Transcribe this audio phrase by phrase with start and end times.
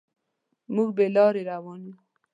[0.73, 1.97] موږ بې لارې روان یو.